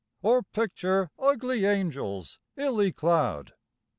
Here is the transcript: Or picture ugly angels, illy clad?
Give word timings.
Or 0.23 0.41
picture 0.41 1.11
ugly 1.19 1.63
angels, 1.63 2.39
illy 2.57 2.91
clad? 2.91 3.53